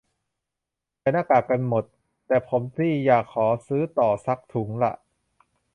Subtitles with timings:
[0.99, 1.83] ใส่หน้ากากกันหมด
[2.27, 4.93] แต่ผมนี่อยากขอซื้อต่อสักถุงละ